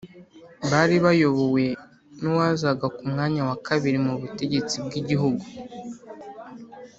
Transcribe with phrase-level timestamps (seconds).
[0.69, 1.65] bari bayobowe
[2.21, 5.45] n'uwazaga ku mwanya wa kabiri mu butegetsi bw'igihugu,